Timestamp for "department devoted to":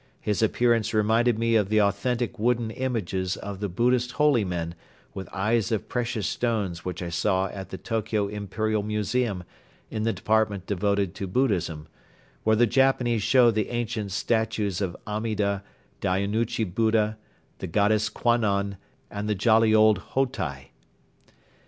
10.11-11.27